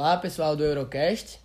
Olá, 0.00 0.16
pessoal 0.16 0.56
do 0.56 0.64
Eurocast. 0.64 1.38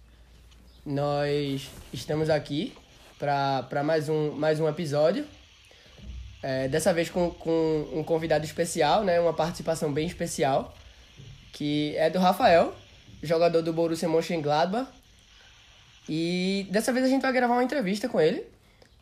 Nós 0.85 1.69
estamos 1.91 2.29
aqui 2.29 2.73
para 3.19 3.83
mais 3.83 4.07
um, 4.07 4.31
mais 4.31 4.61
um 4.61 4.69
episódio. 4.69 5.27
É, 6.41 6.69
dessa 6.69 6.93
vez 6.93 7.09
com, 7.09 7.31
com 7.31 7.85
um 7.91 8.01
convidado 8.01 8.45
especial, 8.45 9.03
né? 9.03 9.19
Uma 9.19 9.33
participação 9.33 9.91
bem 9.91 10.07
especial, 10.07 10.73
que 11.51 11.97
é 11.97 12.09
do 12.09 12.17
Rafael, 12.17 12.73
jogador 13.21 13.61
do 13.61 13.73
Borussia 13.73 14.07
Mönchengladbach. 14.07 14.89
E 16.07 16.65
dessa 16.71 16.93
vez 16.93 17.05
a 17.05 17.09
gente 17.09 17.23
vai 17.23 17.33
gravar 17.33 17.55
uma 17.55 17.63
entrevista 17.65 18.07
com 18.07 18.21
ele. 18.21 18.47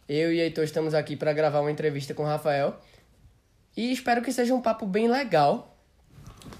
Eu 0.09 0.33
e 0.33 0.39
Heitor 0.39 0.63
estamos 0.63 0.95
aqui 0.95 1.15
para 1.15 1.31
gravar 1.31 1.59
uma 1.59 1.71
entrevista 1.71 2.15
com 2.15 2.23
o 2.23 2.25
Rafael. 2.25 2.75
E 3.77 3.91
espero 3.91 4.23
que 4.23 4.31
seja 4.31 4.55
um 4.55 4.61
papo 4.63 4.87
bem 4.87 5.07
legal, 5.07 5.77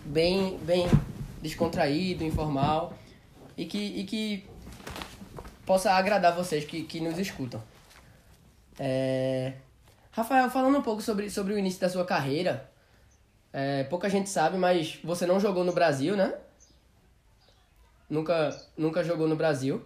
bem, 0.06 0.60
bem 0.60 0.86
descontraído, 1.44 2.24
informal 2.24 2.94
e 3.58 3.66
que, 3.66 3.78
e 3.78 4.04
que 4.06 4.46
possa 5.66 5.92
agradar 5.92 6.34
vocês 6.36 6.66
que, 6.66 6.84
que 6.84 7.00
nos 7.00 7.20
escutam. 7.20 7.62
É... 8.80 9.54
Rafael, 10.12 10.50
falando 10.50 10.78
um 10.78 10.82
pouco 10.82 11.02
sobre, 11.02 11.30
sobre 11.30 11.54
o 11.54 11.60
início 11.60 11.82
da 11.82 11.90
sua 11.90 12.06
carreira, 12.06 12.70
é, 13.52 13.84
pouca 13.84 14.10
gente 14.10 14.30
sabe, 14.30 14.58
mas 14.58 15.00
você 15.04 15.26
não 15.26 15.40
jogou 15.40 15.64
no 15.64 15.74
Brasil, 15.74 16.16
né? 16.16 16.34
Nunca, 18.10 18.56
nunca 18.78 19.04
jogou 19.04 19.28
no 19.28 19.36
Brasil. 19.36 19.82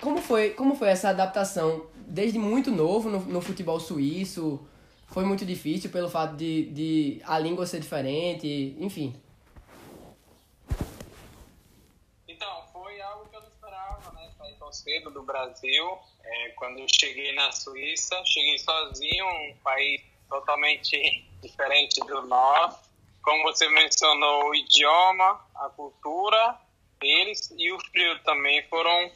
Como 0.00 0.18
foi, 0.18 0.50
como 0.50 0.74
foi 0.74 0.88
essa 0.88 1.10
adaptação 1.10 1.86
desde 2.06 2.38
muito 2.38 2.70
novo 2.70 3.08
no, 3.08 3.20
no 3.20 3.40
futebol 3.40 3.78
suíço? 3.78 4.60
Foi 5.06 5.24
muito 5.24 5.44
difícil 5.44 5.90
pelo 5.90 6.08
fato 6.08 6.36
de, 6.36 6.66
de 6.70 7.22
a 7.24 7.38
língua 7.38 7.66
ser 7.66 7.80
diferente, 7.80 8.76
enfim. 8.78 9.14
Cedo 14.72 15.10
do 15.10 15.22
Brasil. 15.22 15.98
É, 16.22 16.48
quando 16.50 16.78
eu 16.78 16.86
cheguei 16.88 17.32
na 17.34 17.50
Suíça, 17.52 18.20
cheguei 18.24 18.58
sozinho, 18.58 19.26
um 19.26 19.56
país 19.62 20.02
totalmente 20.28 20.96
diferente 21.42 22.00
do 22.00 22.22
nosso. 22.22 22.90
Como 23.22 23.42
você 23.42 23.68
mencionou, 23.68 24.48
o 24.48 24.54
idioma, 24.54 25.44
a 25.54 25.68
cultura 25.70 26.58
deles 27.00 27.52
e 27.56 27.72
o 27.72 27.78
frio 27.78 28.18
também 28.22 28.62
foram 28.68 29.12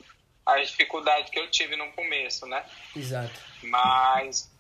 as 0.47 0.69
dificuldades 0.69 1.31
que 1.31 1.39
eu 1.39 1.51
tive 1.51 1.77
no 1.77 1.91
começo, 1.93 2.47
né? 2.47 2.65
Exato. 2.95 3.41
Mas 3.63 4.51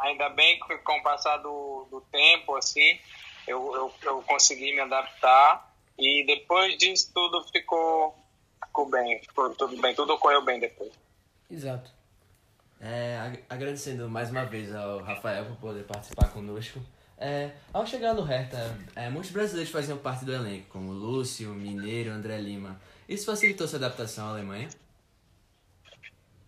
ainda 0.00 0.28
bem 0.28 0.58
que 0.60 0.78
com 0.78 0.98
o 0.98 1.02
passar 1.02 1.38
do, 1.38 1.86
do 1.90 2.00
tempo, 2.12 2.56
assim, 2.56 2.98
eu, 3.46 3.74
eu, 3.74 3.94
eu 4.02 4.22
consegui 4.22 4.72
me 4.72 4.80
adaptar 4.80 5.72
e 5.98 6.24
depois 6.24 6.76
disso 6.76 7.10
tudo 7.12 7.44
ficou 7.50 8.16
ficou 8.72 8.88
bem, 8.88 9.20
ficou 9.20 9.50
tudo 9.50 9.76
bem, 9.76 9.94
tudo 9.94 10.14
ocorreu 10.14 10.42
bem 10.42 10.58
depois. 10.58 10.90
Exato. 11.50 11.90
É, 12.80 13.38
agradecendo 13.48 14.08
mais 14.08 14.30
uma 14.30 14.46
vez 14.46 14.74
ao 14.74 15.00
Rafael 15.00 15.44
por 15.44 15.56
poder 15.56 15.84
participar 15.84 16.32
conosco. 16.32 16.80
É, 17.18 17.52
ao 17.72 17.86
chegar 17.86 18.14
no 18.14 18.22
Hertha, 18.22 18.58
é, 18.96 19.08
muitos 19.08 19.30
brasileiros 19.30 19.70
faziam 19.70 19.98
parte 19.98 20.24
do 20.24 20.32
elenco, 20.32 20.66
como 20.70 20.90
Lúcio, 20.90 21.50
Mineiro, 21.50 22.10
André 22.10 22.38
Lima. 22.38 22.80
Isso 23.08 23.26
facilitou 23.26 23.68
sua 23.68 23.78
adaptação 23.78 24.26
à 24.26 24.30
Alemanha? 24.30 24.68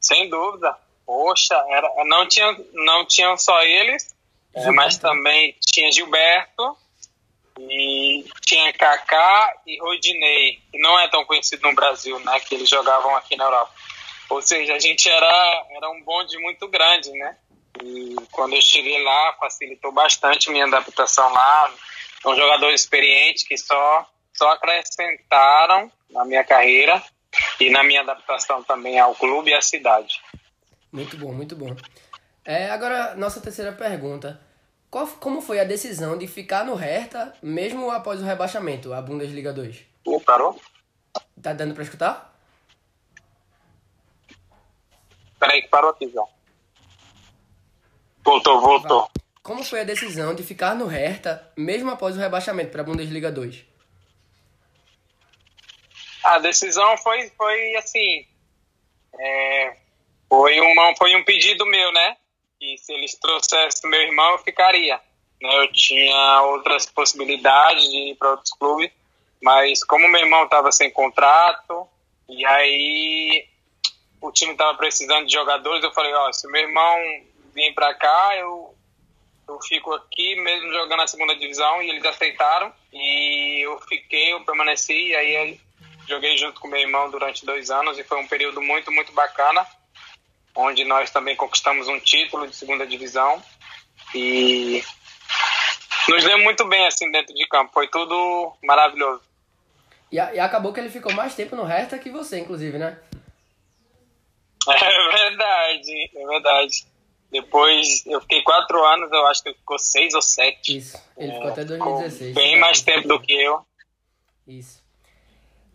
Sem 0.00 0.28
dúvida. 0.28 0.76
Poxa, 1.06 1.54
era, 1.68 1.88
não, 2.06 2.26
tinha, 2.26 2.58
não 2.72 3.06
tinham 3.06 3.36
só 3.36 3.62
eles, 3.62 4.16
é, 4.54 4.70
mas 4.70 4.96
também 4.96 5.54
tinha 5.60 5.92
Gilberto, 5.92 6.76
e 7.58 8.24
tinha 8.40 8.72
Kaká 8.72 9.54
e 9.66 9.78
Rodinei, 9.78 10.60
que 10.70 10.78
não 10.78 10.98
é 10.98 11.08
tão 11.08 11.24
conhecido 11.24 11.68
no 11.68 11.74
Brasil, 11.74 12.18
né? 12.20 12.40
Que 12.40 12.54
eles 12.54 12.68
jogavam 12.68 13.14
aqui 13.16 13.36
na 13.36 13.44
Europa. 13.44 13.72
Ou 14.30 14.42
seja, 14.42 14.74
a 14.74 14.78
gente 14.78 15.08
era, 15.08 15.66
era 15.70 15.90
um 15.90 16.02
bonde 16.02 16.36
muito 16.38 16.66
grande, 16.68 17.12
né? 17.12 17.36
E 17.82 18.16
quando 18.32 18.54
eu 18.54 18.60
cheguei 18.60 19.02
lá, 19.02 19.34
facilitou 19.38 19.92
bastante 19.92 20.50
minha 20.50 20.66
adaptação 20.66 21.32
lá. 21.32 21.74
Um 22.26 22.34
jogador 22.34 22.72
experiente 22.72 23.46
que 23.46 23.56
só, 23.56 24.08
só 24.32 24.50
acrescentaram 24.52 25.90
na 26.10 26.24
minha 26.24 26.42
carreira 26.42 27.02
e 27.60 27.70
na 27.70 27.82
minha 27.82 28.00
adaptação 28.00 28.62
também 28.62 28.98
ao 28.98 29.14
clube 29.14 29.50
e 29.50 29.54
à 29.54 29.60
cidade. 29.60 30.20
Muito 30.90 31.16
bom, 31.16 31.32
muito 31.32 31.54
bom. 31.54 31.74
É, 32.44 32.70
agora, 32.70 33.14
nossa 33.16 33.40
terceira 33.40 33.72
pergunta. 33.72 34.40
Qual, 34.94 35.08
como 35.08 35.40
foi 35.40 35.58
a 35.58 35.64
decisão 35.64 36.16
de 36.16 36.28
ficar 36.28 36.64
no 36.64 36.76
Hertha, 36.76 37.34
mesmo 37.42 37.90
após 37.90 38.20
o 38.20 38.24
rebaixamento, 38.24 38.92
a 38.92 39.02
Bundesliga 39.02 39.52
2? 39.52 39.84
Uh, 40.06 40.20
parou? 40.20 40.56
Tá 41.42 41.52
dando 41.52 41.74
pra 41.74 41.82
escutar? 41.82 42.32
Peraí 45.36 45.62
que 45.62 45.68
parou 45.68 45.90
aqui, 45.90 46.08
João. 46.08 46.28
Voltou, 48.24 48.60
voltou. 48.60 49.10
Como 49.42 49.64
foi 49.64 49.80
a 49.80 49.84
decisão 49.84 50.32
de 50.32 50.44
ficar 50.44 50.76
no 50.76 50.86
Hertha, 50.86 51.44
mesmo 51.56 51.90
após 51.90 52.16
o 52.16 52.20
rebaixamento 52.20 52.70
para 52.70 52.82
a 52.82 52.84
Bundesliga 52.84 53.32
2? 53.32 53.64
A 56.22 56.38
decisão 56.38 56.96
foi, 56.98 57.30
foi 57.30 57.74
assim... 57.74 58.24
É, 59.18 59.76
foi, 60.28 60.60
uma, 60.60 60.94
foi 60.96 61.16
um 61.16 61.24
pedido 61.24 61.66
meu, 61.66 61.92
né? 61.92 62.16
Que 62.64 62.78
se 62.78 62.92
eles 62.94 63.14
trouxessem 63.16 63.90
meu 63.90 64.00
irmão, 64.00 64.32
eu 64.32 64.38
ficaria. 64.38 64.98
Né? 65.40 65.62
Eu 65.62 65.70
tinha 65.70 66.42
outras 66.42 66.86
possibilidades 66.86 67.90
de 67.90 68.10
ir 68.10 68.14
para 68.16 68.30
outros 68.30 68.52
clubes, 68.52 68.90
mas 69.42 69.84
como 69.84 70.08
meu 70.08 70.20
irmão 70.20 70.44
estava 70.44 70.72
sem 70.72 70.90
contrato, 70.90 71.86
e 72.28 72.44
aí 72.46 73.46
o 74.20 74.32
time 74.32 74.52
estava 74.52 74.76
precisando 74.78 75.26
de 75.26 75.32
jogadores, 75.32 75.84
eu 75.84 75.92
falei, 75.92 76.14
ó, 76.14 76.32
se 76.32 76.50
meu 76.50 76.62
irmão 76.62 76.96
vir 77.54 77.74
para 77.74 77.94
cá, 77.94 78.36
eu, 78.38 78.74
eu 79.46 79.60
fico 79.60 79.92
aqui 79.92 80.34
mesmo 80.36 80.72
jogando 80.72 81.00
na 81.00 81.06
segunda 81.06 81.36
divisão, 81.36 81.82
e 81.82 81.90
eles 81.90 82.04
aceitaram, 82.06 82.72
e 82.90 83.66
eu 83.66 83.78
fiquei, 83.82 84.32
eu 84.32 84.42
permaneci, 84.44 85.08
e 85.08 85.14
aí 85.14 85.60
joguei 86.08 86.38
junto 86.38 86.58
com 86.58 86.68
meu 86.68 86.80
irmão 86.80 87.10
durante 87.10 87.44
dois 87.44 87.70
anos, 87.70 87.98
e 87.98 88.04
foi 88.04 88.18
um 88.18 88.26
período 88.26 88.62
muito, 88.62 88.90
muito 88.90 89.12
bacana, 89.12 89.66
onde 90.56 90.84
nós 90.84 91.10
também 91.10 91.36
conquistamos 91.36 91.88
um 91.88 91.98
título 91.98 92.46
de 92.46 92.54
segunda 92.54 92.86
divisão 92.86 93.42
e 94.14 94.82
nos 96.08 96.24
deu 96.24 96.38
muito 96.38 96.64
bem 96.66 96.86
assim 96.86 97.10
dentro 97.10 97.34
de 97.34 97.46
campo, 97.48 97.72
foi 97.72 97.88
tudo 97.88 98.54
maravilhoso. 98.62 99.22
E, 100.12 100.16
e 100.16 100.38
acabou 100.38 100.72
que 100.72 100.80
ele 100.80 100.90
ficou 100.90 101.12
mais 101.12 101.34
tempo 101.34 101.56
no 101.56 101.64
Hertha 101.64 101.98
que 101.98 102.10
você, 102.10 102.38
inclusive, 102.38 102.78
né? 102.78 102.98
É 104.66 105.28
verdade, 105.28 106.10
é 106.14 106.26
verdade. 106.26 106.86
Depois 107.30 108.06
eu 108.06 108.20
fiquei 108.22 108.42
quatro 108.42 108.82
anos, 108.84 109.10
eu 109.12 109.26
acho 109.26 109.42
que 109.42 109.48
ele 109.50 109.58
ficou 109.58 109.78
seis 109.78 110.14
ou 110.14 110.22
sete. 110.22 110.78
Isso, 110.78 110.98
ele 111.18 111.32
ficou 111.32 111.48
até 111.48 111.64
2016. 111.64 112.34
Bem 112.34 112.58
mais 112.58 112.80
tempo 112.80 113.08
do 113.08 113.20
que 113.20 113.32
eu. 113.32 113.66
Isso. 114.46 114.82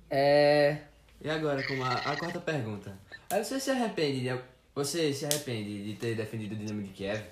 É... 0.09 0.77
E 1.21 1.29
agora, 1.29 1.61
com 1.67 1.83
a, 1.83 1.91
a 1.91 2.17
quarta 2.17 2.39
pergunta. 2.39 2.97
Aí 3.29 3.43
você 3.43 3.59
se 3.59 3.69
arrepende 3.69 4.21
de 4.21 4.29
você 4.73 5.13
se 5.13 5.25
arrepende 5.25 5.83
de 5.83 5.95
ter 5.95 6.15
defendido 6.15 6.53
o 6.53 6.55
Dinamo 6.55 6.81
de 6.81 6.93
Kiev? 6.93 7.23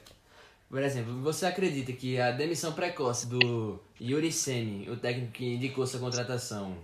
Por 0.70 0.84
exemplo, 0.84 1.22
você 1.22 1.46
acredita 1.46 1.94
que 1.94 2.20
a 2.20 2.32
demissão 2.32 2.74
precoce 2.74 3.28
do 3.28 3.80
Yuri 4.02 4.32
Semi, 4.32 4.90
o 4.90 4.98
técnico 4.98 5.32
que 5.32 5.56
indicou 5.56 5.88
sua 5.88 6.00
contratação, 6.00 6.78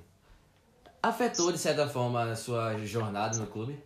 afetou 1.02 1.52
de 1.52 1.58
certa 1.58 1.88
forma 1.88 2.32
a 2.32 2.36
sua 2.36 2.78
jornada 2.86 3.38
no 3.38 3.48
clube? 3.48 3.78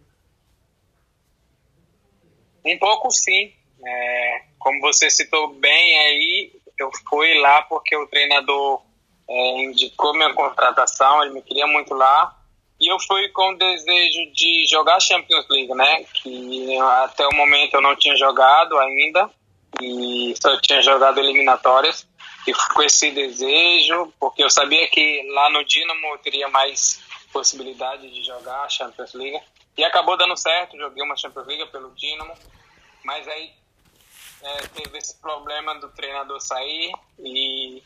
Um 2.64 2.78
pouco 2.78 3.10
sim. 3.10 3.54
É, 3.84 4.44
como 4.60 4.80
você 4.82 5.10
citou 5.10 5.54
bem 5.56 6.00
aí, 6.00 6.62
eu 6.78 6.92
fui 7.10 7.40
lá 7.40 7.64
porque 7.64 7.96
o 7.96 8.08
treinador 8.08 8.82
é, 9.28 9.64
indicou 9.64 10.14
minha 10.14 10.34
contratação, 10.34 11.24
ele 11.24 11.34
me 11.34 11.42
queria 11.42 11.66
muito 11.66 11.96
lá. 11.96 12.37
E 12.80 12.92
eu 12.92 13.00
fui 13.00 13.28
com 13.30 13.54
o 13.54 13.58
desejo 13.58 14.32
de 14.34 14.68
jogar 14.68 15.00
Champions 15.00 15.48
League, 15.50 15.74
né? 15.74 16.04
Que 16.14 16.78
até 17.04 17.28
o 17.28 17.36
momento 17.36 17.74
eu 17.74 17.82
não 17.82 17.96
tinha 17.96 18.16
jogado 18.16 18.78
ainda 18.78 19.30
e 19.82 20.34
só 20.40 20.60
tinha 20.62 20.82
jogado 20.82 21.20
eliminatórias. 21.20 22.08
E 22.48 22.54
fui 22.54 22.76
com 22.76 22.84
esse 22.84 23.12
desejo, 23.12 24.14
porque 24.20 24.44
eu 24.44 24.50
sabia 24.50 24.88
que 24.88 25.28
lá 25.34 25.50
no 25.50 25.66
Dinamo 25.66 26.08
eu 26.08 26.18
teria 26.20 26.48
mais 26.48 27.02
possibilidade 27.34 28.10
de 28.10 28.24
jogar 28.24 28.70
Champions 28.70 29.14
League. 29.14 29.42
E 29.78 29.84
acabou 29.84 30.16
dando 30.16 30.38
certo, 30.38 30.78
joguei 30.78 31.04
uma 31.04 31.18
Champions 31.18 31.46
League 31.46 31.72
pelo 31.72 31.92
Dinamo, 31.92 32.34
mas 33.04 33.28
aí 33.28 33.52
é, 34.42 34.58
teve 34.68 34.98
esse 34.98 35.16
problema 35.20 35.76
do 35.76 35.90
treinador 35.90 36.40
sair 36.40 36.92
e 37.20 37.84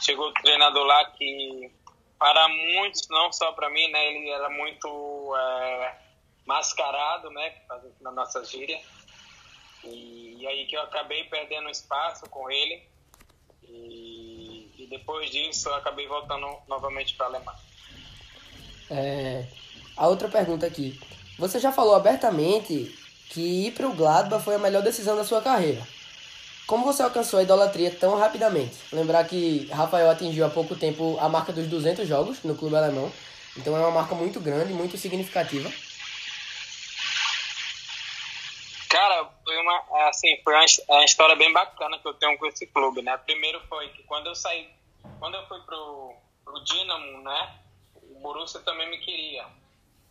chegou 0.00 0.28
o 0.28 0.34
treinador 0.34 0.84
lá 0.84 1.04
que 1.10 1.70
para 2.18 2.48
muitos, 2.48 3.08
não 3.08 3.32
só 3.32 3.52
para 3.52 3.70
mim, 3.70 3.88
né, 3.88 4.06
ele 4.12 4.30
era 4.30 4.48
muito 4.50 5.34
é, 5.36 5.98
mascarado, 6.46 7.30
né, 7.30 7.54
na 8.00 8.10
nossa 8.10 8.44
gíria. 8.44 8.80
E, 9.82 10.36
e, 10.40 10.46
aí 10.46 10.66
que 10.66 10.76
eu 10.76 10.82
acabei 10.82 11.24
perdendo 11.24 11.68
espaço 11.68 12.28
com 12.30 12.50
ele. 12.50 12.82
E, 13.68 14.72
e 14.78 14.86
depois 14.88 15.30
disso 15.30 15.68
eu 15.68 15.74
acabei 15.74 16.06
voltando 16.06 16.46
novamente 16.68 17.14
para 17.14 17.26
a 17.26 17.28
Alemanha. 17.30 17.58
É, 18.90 19.46
a 19.96 20.08
outra 20.08 20.28
pergunta 20.28 20.66
aqui. 20.66 20.98
Você 21.38 21.58
já 21.58 21.72
falou 21.72 21.94
abertamente 21.94 22.96
que 23.30 23.66
ir 23.66 23.72
para 23.72 23.88
o 23.88 23.94
Gladbach 23.94 24.44
foi 24.44 24.54
a 24.54 24.58
melhor 24.58 24.82
decisão 24.82 25.16
da 25.16 25.24
sua 25.24 25.42
carreira. 25.42 25.86
Como 26.66 26.84
você 26.84 27.02
alcançou 27.02 27.38
a 27.38 27.42
idolatria 27.42 27.90
tão 27.90 28.16
rapidamente? 28.16 28.76
Lembrar 28.90 29.24
que 29.24 29.66
Rafael 29.70 30.10
atingiu 30.10 30.46
há 30.46 30.50
pouco 30.50 30.74
tempo 30.74 31.18
a 31.20 31.28
marca 31.28 31.52
dos 31.52 31.66
200 31.66 32.08
jogos 32.08 32.42
no 32.42 32.56
clube 32.56 32.74
alemão. 32.74 33.12
Então 33.56 33.76
é 33.76 33.80
uma 33.80 33.90
marca 33.90 34.14
muito 34.14 34.40
grande, 34.40 34.72
muito 34.72 34.96
significativa. 34.96 35.70
Cara, 38.88 39.28
foi 39.44 39.60
uma, 39.60 40.08
assim, 40.08 40.40
foi 40.42 40.54
uma, 40.54 41.04
história 41.04 41.36
bem 41.36 41.52
bacana 41.52 41.98
que 41.98 42.08
eu 42.08 42.14
tenho 42.14 42.38
com 42.38 42.46
esse 42.46 42.66
clube, 42.66 43.02
né? 43.02 43.16
Primeiro 43.18 43.60
foi 43.68 43.88
que 43.90 44.02
quando 44.04 44.28
eu 44.28 44.34
saí, 44.34 44.70
quando 45.18 45.34
eu 45.34 45.46
fui 45.46 45.60
pro, 45.60 46.14
pro 46.44 46.64
Dinamo, 46.64 47.22
né? 47.22 47.58
O 47.94 48.20
Borussia 48.20 48.60
também 48.60 48.88
me 48.88 48.98
queria, 48.98 49.44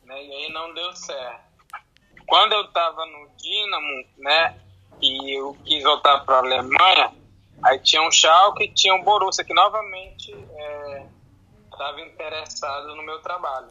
né? 0.04 0.24
E 0.24 0.32
aí 0.34 0.52
não 0.52 0.72
deu 0.74 0.94
certo. 0.96 1.42
Quando 2.28 2.54
eu 2.54 2.72
tava 2.72 3.06
no 3.08 3.30
Dinamo, 3.38 4.06
né? 4.18 4.62
E 5.04 5.38
eu 5.38 5.54
quis 5.66 5.84
voltar 5.84 6.20
para 6.20 6.36
a 6.36 6.40
Alemanha, 6.40 7.14
aí 7.62 7.78
tinha 7.80 8.02
um 8.02 8.10
Schalke 8.10 8.64
e 8.64 8.74
tinha 8.74 8.96
um 8.96 9.04
Borussia 9.04 9.44
que 9.44 9.54
novamente 9.54 10.32
estava 11.70 12.00
é, 12.00 12.08
interessado 12.08 12.96
no 12.96 13.04
meu 13.04 13.20
trabalho. 13.20 13.68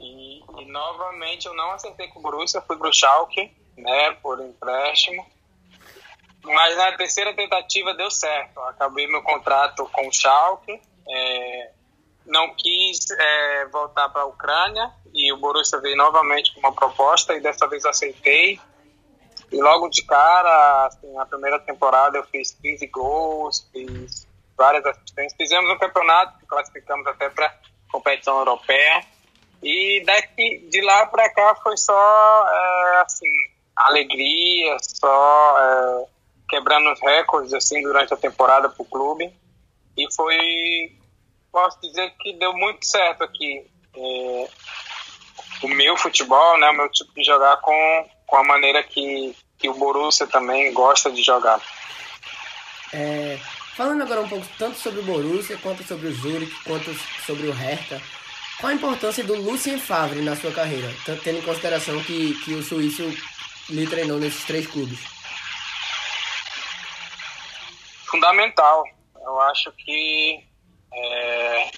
E, 0.00 0.42
e, 0.58 0.64
novamente 0.66 1.46
eu 1.46 1.54
não 1.54 1.70
acertei 1.70 2.08
com 2.08 2.18
o 2.18 2.22
Borussia, 2.22 2.60
fui 2.62 2.76
para 2.76 2.88
o 2.88 2.92
Schalke, 2.92 3.48
né, 3.76 4.10
por 4.20 4.40
empréstimo. 4.40 5.24
Mas 6.42 6.76
na 6.76 6.96
terceira 6.96 7.32
tentativa 7.32 7.94
deu 7.94 8.10
certo. 8.10 8.58
Acabei 8.62 9.06
meu 9.06 9.22
contrato 9.22 9.88
com 9.92 10.08
o 10.08 10.12
Schalke, 10.12 10.82
é, 11.08 11.70
não 12.26 12.52
quis 12.56 13.08
é, 13.08 13.66
voltar 13.66 14.08
para 14.08 14.22
a 14.22 14.26
Ucrânia 14.26 14.92
e 15.14 15.32
o 15.32 15.36
Borussia 15.36 15.78
veio 15.78 15.96
novamente 15.96 16.52
com 16.52 16.58
uma 16.58 16.74
proposta 16.74 17.34
e 17.34 17.40
dessa 17.40 17.68
vez 17.68 17.84
aceitei. 17.84 18.60
E 19.50 19.56
logo 19.60 19.88
de 19.88 20.04
cara, 20.04 20.86
assim, 20.86 21.12
na 21.12 21.24
primeira 21.24 21.58
temporada 21.60 22.18
eu 22.18 22.24
fiz 22.24 22.52
15 22.60 22.86
gols, 22.88 23.68
fiz 23.72 24.26
várias 24.56 24.84
assistências. 24.84 25.34
Fizemos 25.36 25.70
um 25.70 25.78
campeonato, 25.78 26.44
classificamos 26.46 27.06
até 27.06 27.28
para 27.30 27.54
competição 27.90 28.38
europeia. 28.38 29.04
E 29.62 30.02
daqui, 30.04 30.66
de 30.70 30.80
lá 30.82 31.06
para 31.06 31.28
cá 31.30 31.54
foi 31.62 31.76
só, 31.76 32.44
é, 32.48 33.00
assim, 33.02 33.30
alegria, 33.74 34.76
só 34.80 35.56
é, 35.58 36.04
quebrando 36.48 36.92
os 36.92 37.00
recordes, 37.00 37.54
assim, 37.54 37.80
durante 37.82 38.12
a 38.12 38.16
temporada 38.16 38.68
para 38.68 38.82
o 38.82 38.86
clube. 38.86 39.32
E 39.96 40.14
foi, 40.14 40.92
posso 41.50 41.80
dizer 41.80 42.12
que 42.18 42.34
deu 42.34 42.52
muito 42.52 42.84
certo 42.84 43.24
aqui. 43.24 43.66
É, 43.96 44.48
o 45.62 45.68
meu 45.68 45.96
futebol, 45.96 46.58
né, 46.58 46.68
o 46.70 46.76
meu 46.76 46.90
tipo 46.90 47.12
de 47.14 47.24
jogar 47.24 47.56
com 47.58 48.08
com 48.26 48.36
a 48.36 48.44
maneira 48.44 48.82
que, 48.82 49.34
que 49.58 49.68
o 49.68 49.74
Borussia 49.74 50.26
também 50.26 50.72
gosta 50.72 51.10
de 51.10 51.22
jogar. 51.22 51.60
É, 52.92 53.38
falando 53.76 54.02
agora 54.02 54.22
um 54.22 54.28
pouco 54.28 54.46
tanto 54.58 54.78
sobre 54.78 55.00
o 55.00 55.04
Borussia, 55.04 55.58
quanto 55.62 55.84
sobre 55.84 56.08
o 56.08 56.14
Zurich, 56.14 56.52
quanto 56.64 56.92
sobre 57.24 57.46
o 57.46 57.52
Hertha, 57.52 58.00
qual 58.58 58.72
a 58.72 58.74
importância 58.74 59.22
do 59.22 59.34
Lucien 59.34 59.78
Favre 59.78 60.22
na 60.22 60.34
sua 60.34 60.50
carreira, 60.50 60.88
tendo 61.22 61.38
em 61.38 61.42
consideração 61.42 62.02
que, 62.02 62.34
que 62.42 62.54
o 62.54 62.62
suíço 62.62 63.04
lhe 63.68 63.86
treinou 63.86 64.18
nesses 64.18 64.44
três 64.44 64.66
clubes? 64.66 64.98
Fundamental. 68.06 68.84
Eu 69.20 69.40
acho 69.42 69.70
que 69.72 70.42
é, 70.92 71.70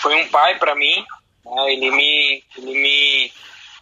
foi 0.00 0.16
um 0.16 0.28
pai 0.28 0.58
para 0.58 0.74
mim. 0.74 1.06
Né? 1.44 1.72
Ele 1.72 1.90
me, 1.90 2.44
ele 2.56 2.72
me 2.72 3.32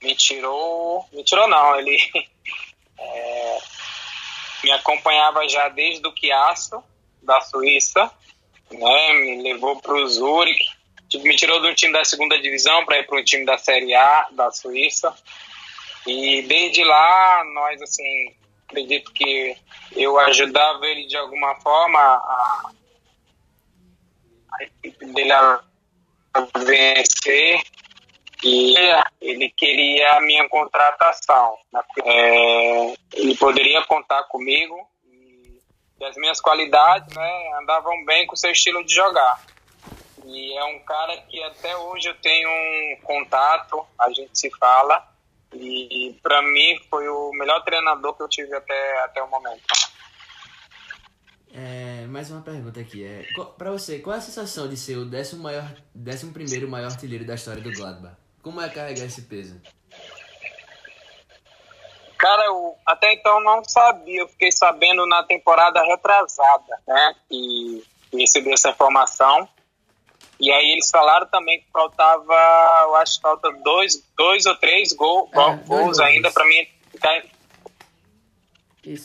me 0.03 0.15
tirou. 0.15 1.07
Me 1.13 1.25
tirou 1.25 1.49
não, 1.49 1.79
ele 1.79 1.99
é, 2.99 3.59
me 4.65 4.71
acompanhava 4.73 5.49
já 5.49 5.69
desde 5.69 6.07
o 6.07 6.15
Chiasso, 6.17 6.83
da 7.23 7.41
Suíça, 7.41 8.11
né? 8.71 9.13
Me 9.15 9.43
levou 9.43 9.81
para 9.81 9.95
o 9.95 10.09
Zurich, 10.09 10.65
tipo, 11.09 11.25
me 11.25 11.37
tirou 11.37 11.61
de 11.61 11.69
um 11.69 11.75
time 11.75 11.93
da 11.93 12.05
segunda 12.05 12.41
divisão 12.41 12.85
para 12.85 12.99
ir 12.99 13.07
para 13.07 13.21
um 13.21 13.25
time 13.25 13.45
da 13.45 13.59
Série 13.59 13.95
A 13.95 14.29
da 14.33 14.51
Suíça. 14.51 15.15
E 16.07 16.43
desde 16.43 16.83
lá, 16.85 17.45
nós, 17.55 17.83
assim, 17.83 18.35
acredito 18.67 19.13
que 19.13 19.57
eu 19.97 20.19
ajudava 20.21 20.87
ele 20.87 21.07
de 21.07 21.17
alguma 21.17 21.55
forma 21.57 21.99
a, 21.99 22.71
a 24.53 24.65
equipe 24.65 25.07
dele 25.07 25.33
a 25.33 25.61
vencer 26.57 27.63
e 28.45 28.75
ele 29.21 29.51
queria 29.51 30.13
a 30.13 30.21
minha 30.21 30.49
contratação. 30.49 31.57
É, 32.05 32.95
ele 33.15 33.37
poderia 33.37 33.83
contar 33.85 34.25
comigo 34.25 34.77
e 36.01 36.05
as 36.05 36.17
minhas 36.17 36.41
qualidades 36.41 37.15
né, 37.15 37.51
andavam 37.61 38.05
bem 38.05 38.27
com 38.27 38.35
o 38.35 38.39
seu 38.39 38.53
estilo 38.53 38.85
de 38.85 38.95
jogar. 38.95 39.45
E 40.25 40.57
é 40.57 40.65
um 40.65 40.79
cara 40.81 41.17
que 41.23 41.43
até 41.43 41.77
hoje 41.77 42.09
eu 42.09 42.15
tenho 42.17 42.49
um 42.49 42.97
contato, 43.03 43.85
a 43.99 44.11
gente 44.13 44.39
se 44.39 44.51
fala, 44.59 45.03
e 45.55 46.17
para 46.23 46.43
mim 46.43 46.79
foi 46.91 47.09
o 47.09 47.33
melhor 47.33 47.63
treinador 47.65 48.15
que 48.15 48.23
eu 48.23 48.29
tive 48.29 48.55
até, 48.55 49.05
até 49.05 49.23
o 49.23 49.29
momento. 49.29 49.63
É, 51.53 52.07
mais 52.07 52.31
uma 52.31 52.43
pergunta 52.43 52.79
aqui. 52.79 53.05
É, 53.05 53.25
para 53.57 53.71
você, 53.73 53.99
qual 53.99 54.15
é 54.15 54.19
a 54.19 54.23
sensação 54.23 54.69
de 54.69 54.77
ser 54.77 54.97
o 54.97 55.05
décimo, 55.05 55.43
maior, 55.43 55.75
décimo 55.95 56.33
primeiro 56.33 56.69
maior 56.69 56.91
artilheiro 56.91 57.25
da 57.25 57.35
história 57.35 57.63
do 57.63 57.73
Gladbach? 57.73 58.28
Como 58.43 58.61
é 58.61 58.69
carregar 58.69 59.05
esse 59.05 59.23
peso? 59.23 59.61
Cara, 62.19 62.47
eu 62.47 62.75
até 62.85 63.13
então 63.13 63.41
não 63.41 63.63
sabia, 63.63 64.23
eu 64.23 64.29
fiquei 64.29 64.51
sabendo 64.51 65.07
na 65.07 65.23
temporada 65.23 65.81
retrasada, 65.85 66.83
né? 66.87 67.15
E 67.31 67.83
recebi 68.13 68.53
essa 68.53 68.71
informação. 68.71 69.49
E 70.41 70.53
aí 70.53 70.73
eles 70.73 70.91
falaram 70.91 71.27
também 71.29 71.61
que 71.61 71.67
faltava, 71.73 72.35
eu 72.83 72.97
acho 72.97 73.17
que 73.17 73.23
falta 73.23 73.51
dois, 73.63 74.05
dois 74.17 74.47
ou 74.47 74.57
três 74.57 74.93
gol, 74.93 75.29
é, 75.33 75.57
gols 75.65 75.99
ainda 75.99 76.31
para 76.31 76.45
mim 76.45 76.67
ficar, 76.91 77.23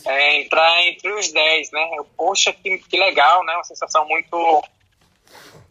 é, 0.05 0.41
entrar 0.41 0.87
entre 0.87 1.11
os 1.11 1.31
dez, 1.31 1.71
né? 1.71 1.91
Eu, 1.97 2.05
poxa, 2.17 2.51
que, 2.51 2.77
que 2.77 2.97
legal, 2.97 3.43
né? 3.45 3.53
Uma 3.53 3.63
sensação 3.63 4.07
muito 4.07 4.63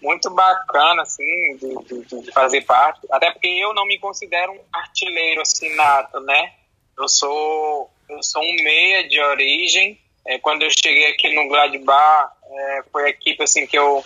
muito 0.03 0.29
bacana, 0.31 1.03
assim, 1.03 1.57
de, 1.57 1.75
de, 1.85 2.23
de, 2.23 2.33
fazer 2.33 2.63
parte. 2.63 3.01
Até 3.11 3.31
porque 3.31 3.49
eu 3.49 3.73
não 3.73 3.87
me 3.87 3.99
considero 3.99 4.53
um 4.53 4.61
artilheiro, 4.73 5.41
assim, 5.41 5.75
nato, 5.77 6.21
né? 6.21 6.53
Eu 6.99 7.09
sou, 7.09 7.91
eu 8.09 8.23
sou 8.23 8.43
um 8.43 8.55
meia 8.57 9.09
de 9.09 9.21
origem. 9.21 9.99
É, 10.27 10.39
quando 10.39 10.63
eu 10.63 10.71
cheguei 10.71 11.07
aqui 11.07 11.33
no 11.35 11.49
Gladbach, 11.49 12.33
é, 12.45 12.83
foi 12.91 13.05
a 13.05 13.09
equipe, 13.11 13.43
assim, 13.43 13.67
que 13.67 13.79
eu, 13.79 14.05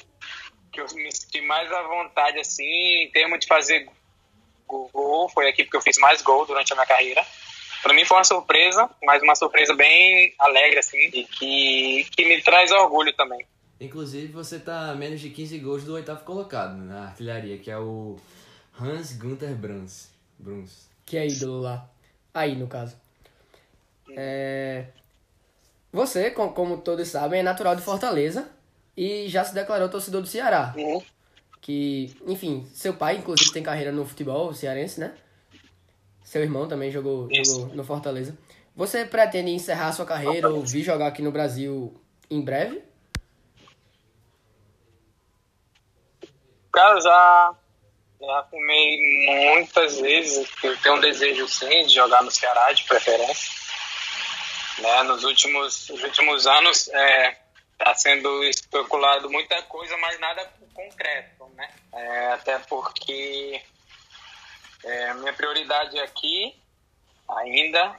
que 0.70 0.80
eu 0.80 0.86
me 0.94 1.10
senti 1.10 1.40
mais 1.40 1.72
à 1.72 1.82
vontade, 1.82 2.38
assim, 2.38 3.02
em 3.02 3.10
termos 3.10 3.40
de 3.40 3.46
fazer 3.46 3.88
gol. 4.66 5.28
Foi 5.30 5.46
a 5.46 5.48
equipe 5.48 5.70
que 5.70 5.76
eu 5.76 5.82
fiz 5.82 5.96
mais 5.98 6.20
gol 6.20 6.44
durante 6.46 6.72
a 6.72 6.76
minha 6.76 6.86
carreira. 6.86 7.24
Para 7.82 7.94
mim 7.94 8.04
foi 8.04 8.18
uma 8.18 8.24
surpresa, 8.24 8.90
mas 9.02 9.22
uma 9.22 9.34
surpresa 9.34 9.74
bem 9.74 10.34
alegre, 10.38 10.78
assim, 10.78 10.98
e 10.98 11.24
que, 11.24 12.06
que 12.14 12.24
me 12.26 12.42
traz 12.42 12.70
orgulho 12.70 13.12
também. 13.14 13.46
Inclusive, 13.80 14.28
você 14.28 14.58
tá 14.58 14.90
a 14.90 14.94
menos 14.94 15.20
de 15.20 15.30
15 15.30 15.58
gols 15.58 15.84
do 15.84 15.94
oitavo 15.94 16.24
colocado 16.24 16.76
na 16.76 17.08
artilharia, 17.08 17.58
que 17.58 17.70
é 17.70 17.78
o 17.78 18.16
Hans 18.80 19.12
Gunther 19.12 19.54
Bruns. 19.54 20.08
Bruns. 20.38 20.88
Que 21.04 21.18
é 21.18 21.26
ídolo 21.26 21.60
lá. 21.60 21.88
Aí, 22.32 22.56
no 22.56 22.66
caso. 22.66 22.96
É... 24.10 24.86
Você, 25.92 26.30
como 26.30 26.78
todos 26.78 27.08
sabem, 27.08 27.40
é 27.40 27.42
natural 27.42 27.76
de 27.76 27.82
Fortaleza 27.82 28.48
e 28.96 29.28
já 29.28 29.44
se 29.44 29.54
declarou 29.54 29.88
torcedor 29.88 30.22
do 30.22 30.28
Ceará. 30.28 30.74
Uhum. 30.76 31.02
Que, 31.60 32.14
enfim, 32.26 32.66
seu 32.72 32.94
pai, 32.94 33.16
inclusive, 33.16 33.52
tem 33.52 33.62
carreira 33.62 33.92
no 33.92 34.04
futebol 34.06 34.52
cearense, 34.54 35.00
né? 35.00 35.14
Seu 36.22 36.42
irmão 36.42 36.66
também 36.66 36.90
jogou, 36.90 37.28
jogou 37.32 37.74
no 37.74 37.84
Fortaleza. 37.84 38.36
Você 38.74 39.04
pretende 39.04 39.50
encerrar 39.50 39.92
sua 39.92 40.04
carreira 40.04 40.48
ou 40.48 40.62
vir 40.62 40.82
jogar 40.82 41.06
aqui 41.06 41.22
no 41.22 41.32
Brasil 41.32 41.94
em 42.30 42.40
breve? 42.40 42.82
Cara, 46.76 47.00
já, 47.00 47.54
já 48.20 48.42
fumei 48.50 49.54
muitas 49.54 49.98
vezes, 49.98 50.46
eu 50.62 50.76
tenho 50.82 50.96
um 50.96 51.00
desejo 51.00 51.48
sim 51.48 51.86
de 51.86 51.94
jogar 51.94 52.22
no 52.22 52.30
Ceará, 52.30 52.70
de 52.70 52.84
preferência. 52.84 53.50
Né? 54.80 55.02
Nos 55.04 55.24
últimos, 55.24 55.88
nos 55.88 56.02
últimos 56.02 56.46
anos 56.46 56.86
é, 56.88 57.38
está 57.72 57.94
sendo 57.94 58.44
especulado 58.44 59.30
muita 59.30 59.62
coisa, 59.62 59.96
mas 59.96 60.20
nada 60.20 60.52
concreto, 60.74 61.46
né? 61.54 61.70
É, 61.94 62.26
até 62.32 62.58
porque 62.58 63.62
é, 64.84 65.14
minha 65.14 65.32
prioridade 65.32 65.98
é 65.98 66.02
aqui 66.02 66.54
ainda, 67.26 67.98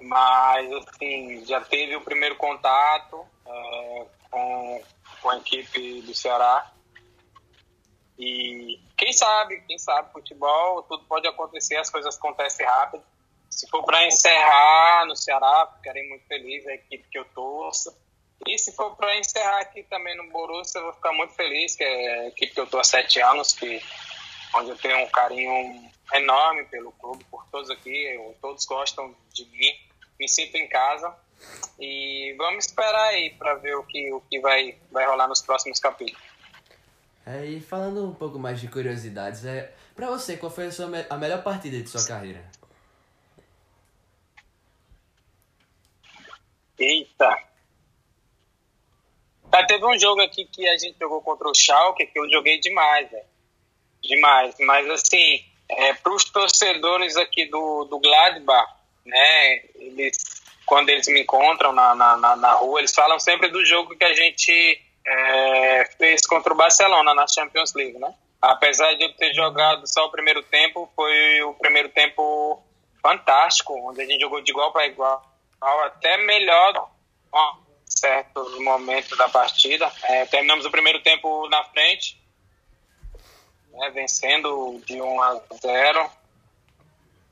mas 0.00 0.72
assim, 0.72 1.44
já 1.44 1.60
teve 1.60 1.96
o 1.96 2.00
primeiro 2.00 2.36
contato 2.36 3.26
é, 3.46 4.06
com, 4.30 4.82
com 5.20 5.28
a 5.28 5.36
equipe 5.36 6.00
do 6.00 6.14
Ceará 6.14 6.72
E 8.18 8.80
quem 8.96 9.12
sabe, 9.12 9.60
quem 9.60 9.78
sabe, 9.78 10.12
futebol, 10.12 10.82
tudo 10.82 11.04
pode 11.04 11.28
acontecer, 11.28 11.76
as 11.76 11.88
coisas 11.88 12.16
acontecem 12.16 12.66
rápido. 12.66 13.04
Se 13.48 13.68
for 13.68 13.84
para 13.84 14.06
encerrar 14.06 15.06
no 15.06 15.16
Ceará, 15.16 15.72
ficarei 15.76 16.08
muito 16.08 16.26
feliz, 16.26 16.66
a 16.66 16.74
equipe 16.74 17.08
que 17.08 17.18
eu 17.18 17.24
torço. 17.26 17.96
E 18.46 18.58
se 18.58 18.72
for 18.72 18.96
para 18.96 19.16
encerrar 19.18 19.60
aqui 19.60 19.82
também 19.84 20.16
no 20.16 20.30
Borussia, 20.30 20.78
eu 20.78 20.84
vou 20.84 20.92
ficar 20.94 21.12
muito 21.12 21.34
feliz, 21.34 21.76
que 21.76 21.84
é 21.84 22.20
a 22.20 22.28
equipe 22.28 22.52
que 22.52 22.60
eu 22.60 22.66
tô 22.66 22.78
há 22.78 22.84
sete 22.84 23.20
anos, 23.20 23.52
que, 23.52 23.80
onde 24.54 24.70
eu 24.70 24.76
tenho 24.78 24.98
um 24.98 25.08
carinho 25.10 25.90
enorme 26.14 26.64
pelo 26.64 26.92
clube, 26.92 27.24
por 27.24 27.46
todos 27.46 27.70
aqui, 27.70 28.14
eu, 28.14 28.36
todos 28.40 28.64
gostam 28.64 29.14
de 29.32 29.44
mim, 29.46 29.74
me 30.18 30.28
sinto 30.28 30.56
em 30.56 30.68
casa. 30.68 31.14
E 31.78 32.34
vamos 32.36 32.66
esperar 32.66 33.08
aí 33.08 33.30
para 33.30 33.54
ver 33.54 33.76
o 33.76 33.84
que, 33.84 34.12
o 34.12 34.20
que 34.22 34.40
vai, 34.40 34.76
vai 34.90 35.06
rolar 35.06 35.28
nos 35.28 35.40
próximos 35.40 35.78
capítulos. 35.78 36.27
É, 37.30 37.44
e 37.44 37.60
falando 37.60 38.06
um 38.06 38.14
pouco 38.14 38.38
mais 38.38 38.58
de 38.58 38.68
curiosidades, 38.68 39.44
é, 39.44 39.70
pra 39.94 40.08
você, 40.08 40.38
qual 40.38 40.50
foi 40.50 40.68
a, 40.68 40.72
sua, 40.72 40.88
a 41.10 41.16
melhor 41.18 41.42
partida 41.42 41.78
de 41.78 41.86
sua 41.86 42.02
carreira? 42.06 42.42
Eita! 46.78 47.38
Tá, 49.50 49.66
teve 49.66 49.84
um 49.84 49.98
jogo 49.98 50.22
aqui 50.22 50.46
que 50.46 50.66
a 50.66 50.78
gente 50.78 50.96
jogou 50.98 51.20
contra 51.20 51.46
o 51.46 51.54
Schalke, 51.54 52.06
que 52.06 52.18
eu 52.18 52.30
joguei 52.30 52.58
demais, 52.60 53.10
velho. 53.10 53.24
Demais. 54.02 54.54
Mas, 54.60 54.88
assim, 54.88 55.44
é, 55.68 55.92
para 55.92 56.14
os 56.14 56.24
torcedores 56.24 57.14
aqui 57.18 57.44
do, 57.44 57.84
do 57.84 57.98
Gladbach, 57.98 58.72
né, 59.04 59.56
eles, 59.74 60.16
quando 60.64 60.88
eles 60.88 61.06
me 61.08 61.20
encontram 61.20 61.72
na, 61.74 61.94
na, 61.94 62.36
na 62.36 62.52
rua, 62.52 62.80
eles 62.80 62.94
falam 62.94 63.18
sempre 63.18 63.48
do 63.50 63.62
jogo 63.66 63.94
que 63.94 64.04
a 64.04 64.14
gente 64.14 64.87
é, 65.08 65.84
fez 65.96 66.26
contra 66.26 66.52
o 66.52 66.56
Barcelona 66.56 67.14
na 67.14 67.26
Champions 67.26 67.72
League, 67.74 67.98
né? 67.98 68.14
Apesar 68.40 68.94
de 68.94 69.04
eu 69.04 69.12
ter 69.14 69.32
jogado 69.34 69.86
só 69.86 70.06
o 70.06 70.10
primeiro 70.10 70.42
tempo, 70.42 70.88
foi 70.94 71.42
o 71.42 71.54
primeiro 71.54 71.88
tempo 71.88 72.62
fantástico, 73.02 73.74
onde 73.88 74.02
a 74.02 74.04
gente 74.04 74.20
jogou 74.20 74.40
de 74.40 74.50
igual 74.50 74.72
para 74.72 74.86
igual, 74.86 75.24
até 75.60 76.18
melhor 76.18 76.88
em 77.34 77.90
certos 77.90 78.58
momentos 78.60 79.16
da 79.16 79.28
partida. 79.28 79.90
É, 80.04 80.26
terminamos 80.26 80.64
o 80.66 80.70
primeiro 80.70 81.02
tempo 81.02 81.48
na 81.48 81.64
frente, 81.64 82.20
né, 83.72 83.90
vencendo 83.90 84.80
de 84.86 85.00
1 85.00 85.22
a 85.22 85.40
0. 85.60 86.10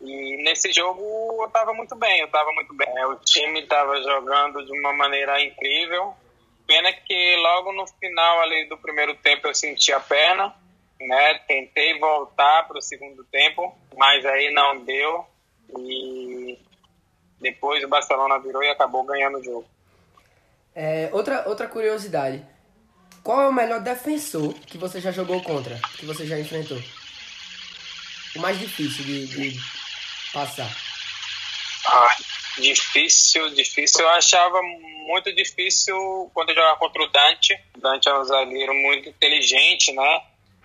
E 0.00 0.42
nesse 0.42 0.72
jogo 0.72 1.02
eu 1.40 1.46
estava 1.46 1.72
muito 1.72 1.94
bem, 1.94 2.20
eu 2.20 2.26
estava 2.26 2.52
muito 2.52 2.74
bem. 2.74 3.04
O 3.06 3.16
time 3.16 3.60
estava 3.60 3.96
jogando 4.02 4.64
de 4.64 4.72
uma 4.78 4.92
maneira 4.92 5.40
incrível. 5.42 6.14
Pena 6.66 6.92
que 6.92 7.36
logo 7.36 7.72
no 7.72 7.86
final 7.86 8.40
ali 8.42 8.68
do 8.68 8.76
primeiro 8.76 9.14
tempo 9.16 9.46
eu 9.46 9.54
senti 9.54 9.92
a 9.92 10.00
perna, 10.00 10.54
né? 11.00 11.34
Tentei 11.46 11.98
voltar 11.98 12.66
para 12.66 12.78
o 12.78 12.82
segundo 12.82 13.24
tempo, 13.24 13.76
mas 13.96 14.24
aí 14.26 14.52
não 14.52 14.84
deu. 14.84 15.26
E 15.78 16.58
depois 17.40 17.84
o 17.84 17.88
Barcelona 17.88 18.38
virou 18.38 18.62
e 18.62 18.70
acabou 18.70 19.04
ganhando 19.04 19.38
o 19.38 19.44
jogo. 19.44 19.66
É, 20.74 21.08
outra, 21.12 21.48
outra 21.48 21.68
curiosidade. 21.68 22.44
Qual 23.22 23.40
é 23.40 23.48
o 23.48 23.52
melhor 23.52 23.80
defensor 23.80 24.54
que 24.54 24.78
você 24.78 25.00
já 25.00 25.10
jogou 25.10 25.42
contra? 25.42 25.80
Que 25.98 26.06
você 26.06 26.26
já 26.26 26.38
enfrentou? 26.38 26.80
O 28.36 28.40
mais 28.40 28.58
difícil 28.58 29.04
de, 29.04 29.26
de 29.26 29.60
passar? 30.32 30.70
Ah, 31.88 32.16
difícil, 32.58 33.50
difícil. 33.50 34.00
Eu 34.00 34.08
achava 34.10 34.60
muito 35.06 35.34
difícil 35.34 36.30
quando 36.34 36.50
eu 36.50 36.54
jogava 36.54 36.76
contra 36.78 37.02
o 37.02 37.08
Dante. 37.08 37.58
O 37.76 37.80
Dante 37.80 38.08
é 38.08 38.18
um 38.18 38.24
zagueiro 38.24 38.74
muito 38.74 39.08
inteligente, 39.08 39.92
né? 39.92 40.22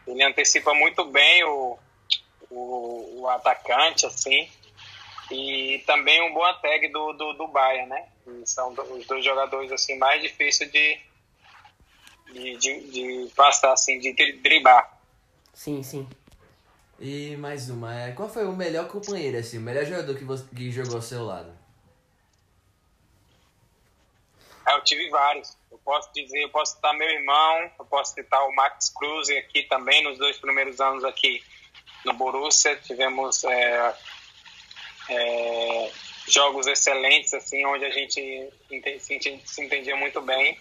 Ele 0.07 0.23
antecipa 0.23 0.73
muito 0.73 1.05
bem 1.05 1.43
o, 1.43 1.77
o, 2.49 3.21
o 3.21 3.27
atacante, 3.29 4.05
assim. 4.05 4.49
E 5.31 5.81
também 5.85 6.21
um 6.29 6.33
bom 6.33 6.53
tag 6.61 6.87
do, 6.89 7.13
do, 7.13 7.33
do 7.33 7.47
Bayern, 7.47 7.89
né? 7.89 8.05
E 8.27 8.47
são 8.47 8.73
os 8.73 9.05
dois 9.07 9.23
jogadores 9.23 9.71
assim 9.71 9.97
mais 9.97 10.21
difíceis 10.21 10.71
de, 10.71 10.99
de, 12.33 12.57
de, 12.57 12.91
de 12.91 13.31
passar, 13.35 13.73
assim, 13.73 13.99
de 13.99 14.13
driblar. 14.13 14.99
Sim, 15.53 15.83
sim. 15.83 16.07
E 16.99 17.35
mais 17.37 17.69
uma, 17.69 17.99
é, 17.99 18.11
qual 18.11 18.29
foi 18.29 18.45
o 18.45 18.51
melhor 18.51 18.87
companheiro, 18.87 19.37
assim, 19.37 19.57
o 19.57 19.61
melhor 19.61 19.85
jogador 19.85 20.15
que, 20.15 20.23
você, 20.23 20.45
que 20.55 20.71
jogou 20.71 20.97
ao 20.97 21.01
seu 21.01 21.23
lado? 21.25 21.51
É, 24.60 24.60
eu 24.75 24.83
tive 24.83 25.09
vários. 25.09 25.57
Eu 25.71 25.79
posso 25.79 26.11
dizer, 26.13 26.43
eu 26.43 26.49
posso 26.49 26.75
citar 26.75 26.93
meu 26.93 27.09
irmão, 27.09 27.71
eu 27.79 27.85
posso 27.85 28.13
citar 28.13 28.45
o 28.47 28.55
Max 28.55 28.89
Cruz 28.89 29.29
aqui 29.29 29.63
também, 29.63 30.03
nos 30.03 30.17
dois 30.17 30.37
primeiros 30.37 30.79
anos 30.79 31.03
aqui 31.03 31.43
no 32.05 32.13
Borussia. 32.13 32.75
Tivemos 32.77 33.43
é, 33.43 33.95
é, 35.09 35.91
jogos 36.27 36.67
excelentes, 36.67 37.33
assim, 37.33 37.65
onde 37.65 37.85
a 37.85 37.89
gente 37.89 38.51
se 38.67 39.61
entendia 39.63 39.95
muito 39.95 40.21
bem. 40.21 40.59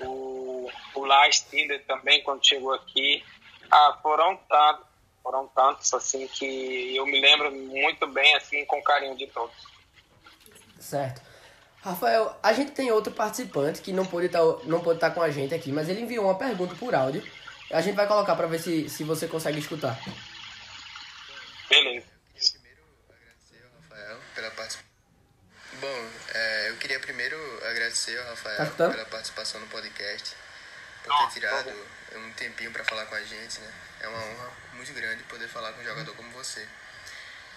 O, 0.00 0.70
o 0.94 1.04
Lars 1.04 1.40
Tinder 1.50 1.84
também, 1.86 2.22
quando 2.22 2.46
chegou 2.46 2.72
aqui. 2.72 3.24
Ah, 3.70 3.98
foram 4.02 4.36
tantos, 4.36 4.86
foram 5.22 5.46
tantos, 5.48 5.94
assim, 5.94 6.26
que 6.28 6.96
eu 6.96 7.06
me 7.06 7.20
lembro 7.20 7.50
muito 7.50 8.06
bem, 8.08 8.34
assim, 8.34 8.64
com 8.66 8.82
carinho 8.82 9.16
de 9.16 9.26
todos. 9.28 9.56
Certo. 10.78 11.33
Rafael, 11.84 12.34
a 12.42 12.50
gente 12.54 12.72
tem 12.72 12.90
outro 12.90 13.12
participante 13.12 13.82
que 13.82 13.92
não 13.92 14.06
pôde 14.06 14.26
estar 14.26 14.38
tá, 14.38 14.64
não 14.64 14.80
pôde 14.80 14.96
estar 14.96 15.10
tá 15.10 15.14
com 15.14 15.20
a 15.20 15.28
gente 15.28 15.54
aqui, 15.54 15.70
mas 15.70 15.86
ele 15.86 16.00
enviou 16.00 16.24
uma 16.24 16.38
pergunta 16.38 16.74
por 16.76 16.94
áudio. 16.94 17.22
A 17.70 17.82
gente 17.82 17.94
vai 17.94 18.06
colocar 18.06 18.34
para 18.34 18.46
ver 18.46 18.58
se, 18.58 18.88
se 18.88 19.04
você 19.04 19.28
consegue 19.28 19.58
escutar. 19.58 19.98
Beleza. 21.68 22.06
Primeiro, 22.32 22.80
agradecer 23.10 23.62
ao 23.66 23.82
Rafael 23.82 24.18
pela 24.34 24.50
participação. 24.52 24.90
Bom, 25.74 26.10
é, 26.32 26.70
eu 26.70 26.76
queria 26.76 27.00
primeiro 27.00 27.36
agradecer 27.66 28.18
ao 28.18 28.28
Rafael 28.30 28.70
tá 28.70 28.88
pela 28.88 29.04
participação 29.04 29.60
no 29.60 29.66
podcast, 29.66 30.34
por 31.02 31.14
ter 31.18 31.34
tirado 31.34 31.70
um 32.14 32.32
tempinho 32.32 32.70
para 32.72 32.84
falar 32.84 33.04
com 33.06 33.14
a 33.14 33.22
gente, 33.22 33.60
né? 33.60 33.72
É 34.00 34.08
uma 34.08 34.18
honra 34.18 34.52
muito 34.72 34.92
grande 34.94 35.22
poder 35.24 35.48
falar 35.48 35.70
com 35.74 35.82
um 35.82 35.84
jogador 35.84 36.14
como 36.16 36.30
você. 36.30 36.66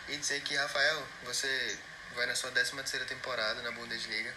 E 0.10 0.18
dizer 0.18 0.42
que, 0.42 0.56
Rafael, 0.56 1.04
você 1.24 1.78
vai 2.16 2.26
na 2.26 2.36
sua 2.36 2.52
13 2.52 2.76
terceira 2.76 3.06
temporada 3.06 3.62
na 3.62 3.72
Bundesliga. 3.72 4.34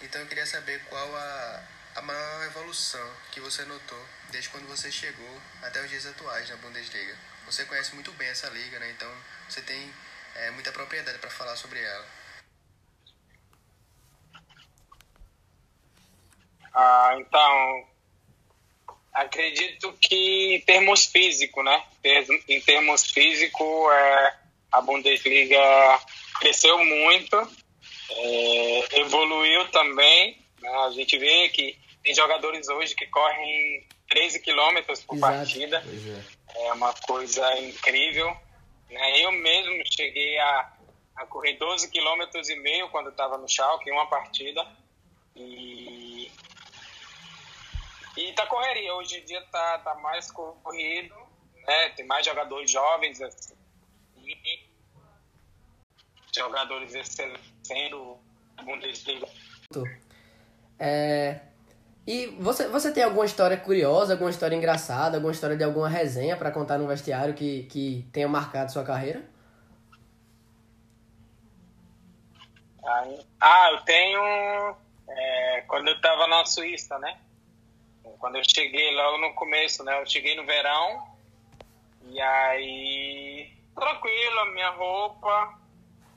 Então 0.00 0.20
eu 0.20 0.26
queria 0.26 0.46
saber 0.46 0.82
qual 0.84 1.16
a, 1.16 1.64
a 1.96 2.02
maior 2.02 2.46
evolução 2.46 3.14
que 3.32 3.40
você 3.40 3.64
notou 3.64 4.06
desde 4.30 4.48
quando 4.50 4.66
você 4.66 4.90
chegou 4.90 5.40
até 5.62 5.80
os 5.82 5.90
dias 5.90 6.06
atuais 6.06 6.48
na 6.48 6.56
Bundesliga. 6.56 7.16
Você 7.46 7.64
conhece 7.64 7.94
muito 7.94 8.12
bem 8.12 8.28
essa 8.28 8.48
liga, 8.48 8.78
né? 8.78 8.90
Então 8.90 9.10
você 9.48 9.60
tem 9.62 9.92
é, 10.36 10.50
muita 10.52 10.72
propriedade 10.72 11.18
para 11.18 11.30
falar 11.30 11.56
sobre 11.56 11.80
ela. 11.82 12.06
Ah, 16.72 17.16
então, 17.18 17.88
acredito 19.12 19.92
que 20.00 20.54
em 20.56 20.60
termos 20.60 21.06
físicos, 21.06 21.64
né? 21.64 21.84
Em 22.48 22.60
termos 22.60 23.10
físicos, 23.10 23.92
é, 23.92 24.39
a 24.72 24.80
Bundesliga 24.80 25.58
cresceu 26.40 26.82
muito, 26.84 27.36
é, 28.10 29.00
evoluiu 29.00 29.68
também. 29.70 30.38
Né? 30.60 30.68
A 30.68 30.90
gente 30.90 31.18
vê 31.18 31.48
que 31.48 31.78
tem 32.02 32.14
jogadores 32.14 32.68
hoje 32.68 32.94
que 32.94 33.06
correm 33.06 33.86
13 34.08 34.40
quilômetros 34.40 35.02
por 35.02 35.16
Exato. 35.16 35.34
partida. 35.34 35.84
É. 36.54 36.66
é. 36.66 36.72
uma 36.72 36.92
coisa 37.06 37.58
incrível. 37.60 38.34
Né? 38.90 39.20
Eu 39.24 39.32
mesmo 39.32 39.82
cheguei 39.86 40.38
a, 40.38 40.72
a 41.16 41.26
correr 41.26 41.54
12 41.54 41.90
quilômetros 41.90 42.48
e 42.48 42.56
meio 42.56 42.88
quando 42.90 43.10
estava 43.10 43.38
no 43.38 43.48
Schalke, 43.48 43.88
em 43.88 43.92
uma 43.92 44.06
partida. 44.06 44.66
E 45.36 46.30
e 48.16 48.32
tá 48.32 48.46
correria. 48.46 48.94
Hoje 48.94 49.18
em 49.18 49.24
dia 49.24 49.40
tá, 49.50 49.78
tá 49.78 49.94
mais 49.96 50.30
corrido, 50.30 51.14
né? 51.66 51.90
Tem 51.90 52.04
mais 52.06 52.26
jogadores 52.26 52.70
jovens, 52.70 53.20
assim. 53.20 53.54
E 54.32 54.70
jogadores 56.36 56.94
excelentes 56.94 57.52
sendo 57.62 58.18
Bundesliga. 58.62 59.26
É, 60.78 61.40
e 62.06 62.26
você, 62.40 62.68
você 62.68 62.92
tem 62.92 63.04
alguma 63.04 63.24
história 63.24 63.56
curiosa, 63.56 64.14
alguma 64.14 64.30
história 64.30 64.56
engraçada, 64.56 65.16
alguma 65.16 65.32
história 65.32 65.56
de 65.56 65.64
alguma 65.64 65.88
resenha 65.88 66.36
para 66.36 66.50
contar 66.50 66.78
no 66.78 66.86
vestiário 66.86 67.34
que, 67.34 67.64
que 67.64 68.08
tenha 68.12 68.28
marcado 68.28 68.72
sua 68.72 68.84
carreira? 68.84 69.22
Ah, 73.40 73.70
eu 73.72 73.80
tenho. 73.82 74.76
É, 75.08 75.64
quando 75.68 75.88
eu 75.88 76.00
tava 76.00 76.26
na 76.26 76.44
Suíça, 76.44 76.98
né? 76.98 77.18
Quando 78.18 78.36
eu 78.36 78.42
cheguei 78.44 78.92
logo 78.94 79.18
no 79.18 79.34
começo, 79.34 79.84
né? 79.84 80.00
Eu 80.00 80.06
cheguei 80.06 80.34
no 80.34 80.44
verão. 80.44 81.06
E 82.10 82.20
aí. 82.20 83.59
Tranquilo, 83.80 84.40
a 84.40 84.46
minha 84.52 84.70
roupa, 84.70 85.60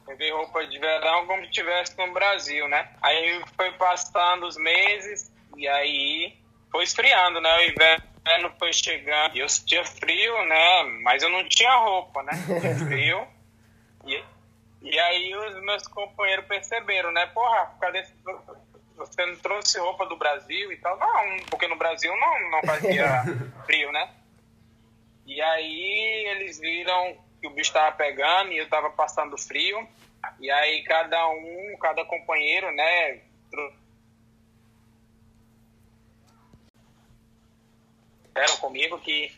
Levei 0.07 0.31
roupa 0.31 0.65
de 0.67 0.77
verão 0.79 1.25
como 1.25 1.41
se 1.43 1.47
estivesse 1.47 1.97
no 1.97 2.11
Brasil, 2.11 2.67
né? 2.67 2.89
Aí 3.01 3.41
foi 3.55 3.71
passando 3.73 4.45
os 4.45 4.57
meses 4.57 5.31
e 5.55 5.67
aí 5.67 6.37
foi 6.69 6.83
esfriando, 6.83 7.39
né? 7.39 7.57
O 7.57 7.63
inverno 7.63 8.51
foi 8.59 8.73
chegando 8.73 9.37
e 9.37 9.39
eu 9.39 9.47
sentia 9.47 9.85
frio, 9.85 10.45
né? 10.45 10.83
Mas 11.03 11.23
eu 11.23 11.29
não 11.29 11.47
tinha 11.47 11.73
roupa, 11.75 12.21
né? 12.23 12.33
Frio. 12.85 13.25
E, 14.05 14.23
e 14.81 14.99
aí 14.99 15.35
os 15.35 15.61
meus 15.63 15.87
companheiros 15.87 16.45
perceberam, 16.47 17.11
né? 17.13 17.25
Porra, 17.27 17.73
cadê 17.79 17.99
esse, 17.99 18.13
você 18.97 19.25
não 19.25 19.37
trouxe 19.37 19.79
roupa 19.79 20.05
do 20.05 20.17
Brasil 20.17 20.71
e 20.71 20.77
tal? 20.77 20.97
Não, 20.97 21.45
porque 21.49 21.67
no 21.67 21.77
Brasil 21.77 22.13
não, 22.17 22.51
não 22.51 22.61
fazia 22.63 23.23
frio, 23.65 23.89
né? 23.93 24.13
E 25.25 25.41
aí 25.41 26.25
eles 26.31 26.59
viram 26.59 27.22
que 27.43 27.47
o 27.47 27.49
bicho 27.49 27.71
estava 27.71 27.93
pegando 27.93 28.53
e 28.53 28.57
eu 28.57 28.63
estava 28.63 28.89
passando 28.89 29.37
frio. 29.37 29.85
E 30.39 30.49
aí 30.49 30.81
cada 30.83 31.27
um, 31.27 31.77
cada 31.77 32.05
companheiro, 32.05 32.71
né? 32.71 33.19
Eram 38.33 38.57
comigo 38.57 38.97
que 38.99 39.29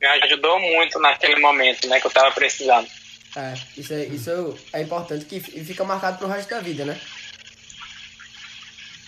me 0.00 0.06
ajudou 0.08 0.58
muito 0.58 0.98
naquele 0.98 1.40
momento, 1.40 1.86
né? 1.86 2.00
Que 2.00 2.06
eu 2.06 2.08
estava 2.08 2.32
precisando. 2.32 2.88
É, 3.36 3.54
isso 3.78 3.94
é, 3.94 4.04
isso 4.06 4.58
é 4.72 4.82
importante 4.82 5.24
que 5.26 5.38
fica 5.40 5.84
marcado 5.84 6.18
pro 6.18 6.26
resto 6.26 6.50
da 6.50 6.60
vida, 6.60 6.84
né? 6.84 7.00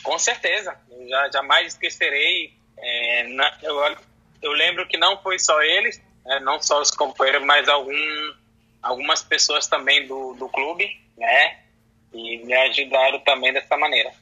Com 0.05 0.17
certeza. 0.17 0.79
Eu 0.89 1.09
já, 1.09 1.31
jamais 1.33 1.73
esquecerei. 1.73 2.57
É, 2.79 3.25
na, 3.25 3.59
eu, 3.65 3.97
eu 4.43 4.53
lembro 4.53 4.87
que 4.87 4.97
não 4.97 5.21
foi 5.23 5.39
só 5.41 5.61
eles, 5.63 6.01
né, 6.27 6.41
não 6.41 6.61
só 6.61 6.81
os 6.81 6.91
companheiros, 6.91 7.45
mas 7.47 7.69
algum, 7.69 8.35
algumas 8.83 9.23
pessoas 9.23 9.67
também 9.67 10.07
do, 10.07 10.35
do 10.35 10.49
clube, 10.49 11.01
né? 11.17 11.59
E 12.13 12.45
me 12.45 12.55
ajudaram 12.55 13.21
também 13.21 13.53
dessa 13.53 13.77
maneira. 13.77 14.13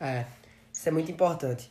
É, 0.00 0.24
isso 0.72 0.88
é 0.88 0.92
muito 0.92 1.10
importante. 1.10 1.70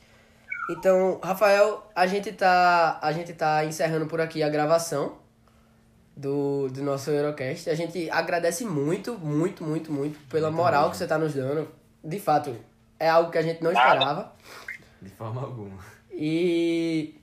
Então, 0.70 1.20
Rafael, 1.24 1.90
a 1.96 2.06
gente 2.06 2.32
tá, 2.32 3.00
a 3.02 3.12
gente 3.12 3.34
tá 3.34 3.66
encerrando 3.66 4.06
por 4.06 4.22
aqui 4.22 4.44
a 4.44 4.50
gravação 4.50 5.18
do, 6.16 6.68
do 6.68 6.84
nosso 6.84 7.10
Eurocast. 7.10 7.70
A 7.70 7.76
gente 7.76 8.10
agradece 8.12 8.66
muito, 8.66 9.18
muito, 9.18 9.64
muito, 9.64 9.92
muito 9.92 10.20
pela 10.28 10.52
moral 10.52 10.92
que 10.92 10.98
você 10.98 11.08
tá 11.08 11.18
nos 11.18 11.34
dando. 11.34 11.72
De 12.04 12.20
fato, 12.20 12.56
é 13.00 13.10
algo 13.10 13.32
que 13.32 13.38
a 13.38 13.42
gente 13.42 13.64
não 13.64 13.72
esperava. 13.72 14.32
De 15.02 15.10
forma 15.10 15.42
alguma. 15.42 15.84
E 16.12 17.16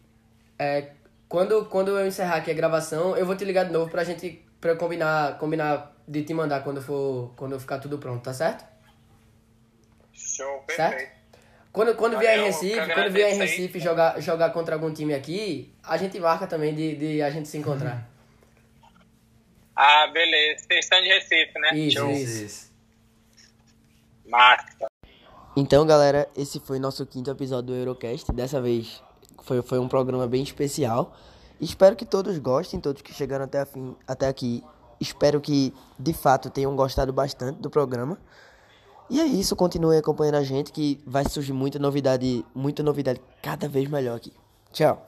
é, 0.58 0.90
quando, 1.28 1.66
quando 1.66 1.98
eu 1.98 2.06
encerrar 2.06 2.36
aqui 2.36 2.50
a 2.50 2.54
gravação, 2.54 3.16
eu 3.16 3.26
vou 3.26 3.36
te 3.36 3.44
ligar 3.44 3.64
de 3.64 3.72
novo 3.72 3.90
pra 3.90 4.04
gente 4.04 4.44
pra 4.60 4.76
combinar, 4.76 5.38
combinar 5.38 5.94
de 6.06 6.22
te 6.22 6.32
mandar 6.32 6.62
quando 6.62 6.80
for 6.80 7.32
quando 7.36 7.58
ficar 7.58 7.78
tudo 7.78 7.98
pronto, 7.98 8.22
tá 8.22 8.32
certo? 8.32 8.64
Show, 10.12 10.60
perfeito. 10.66 10.98
Certo? 10.98 11.16
Quando, 11.72 11.94
quando 11.94 12.18
vier 12.18 12.38
em 12.38 12.44
Recife, 12.44 12.94
quando 12.94 13.12
vier 13.12 13.34
em 13.34 13.36
Recife 13.36 13.78
jogar, 13.78 14.18
jogar 14.18 14.50
contra 14.50 14.74
algum 14.74 14.90
time 14.92 15.12
aqui, 15.12 15.74
a 15.82 15.98
gente 15.98 16.18
marca 16.18 16.46
também 16.46 16.74
de, 16.74 16.96
de 16.96 17.22
a 17.22 17.28
gente 17.30 17.48
se 17.48 17.58
encontrar. 17.58 18.08
Ah, 19.78 20.06
beleza. 20.06 20.64
Vocês 20.64 20.86
estão 20.86 21.02
de 21.02 21.08
Recife, 21.08 21.58
né? 21.58 21.76
Isso, 21.76 21.98
Show. 21.98 22.10
isso. 22.10 22.72
Massa. 24.26 24.88
Então, 25.54 25.86
galera, 25.86 26.26
esse 26.34 26.58
foi 26.60 26.78
nosso 26.78 27.04
quinto 27.04 27.30
episódio 27.30 27.66
do 27.66 27.74
Eurocast. 27.74 28.32
Dessa 28.32 28.58
vez 28.58 29.02
foi, 29.42 29.62
foi 29.62 29.78
um 29.78 29.88
programa 29.88 30.26
bem 30.26 30.42
especial. 30.42 31.14
Espero 31.60 31.96
que 31.96 32.04
todos 32.04 32.38
gostem, 32.38 32.80
todos 32.80 33.02
que 33.02 33.12
chegaram 33.12 33.44
até, 33.44 33.64
fim, 33.64 33.96
até 34.06 34.28
aqui. 34.28 34.62
Espero 35.00 35.40
que, 35.40 35.72
de 35.98 36.12
fato, 36.12 36.50
tenham 36.50 36.74
gostado 36.76 37.12
bastante 37.12 37.60
do 37.60 37.70
programa. 37.70 38.18
E 39.08 39.20
é 39.20 39.24
isso, 39.24 39.54
continue 39.54 39.96
acompanhando 39.96 40.36
a 40.36 40.42
gente 40.42 40.72
que 40.72 41.00
vai 41.06 41.24
surgir 41.28 41.52
muita 41.52 41.78
novidade, 41.78 42.44
muita 42.54 42.82
novidade 42.82 43.20
cada 43.42 43.68
vez 43.68 43.88
melhor 43.88 44.16
aqui. 44.16 44.32
Tchau. 44.72 45.06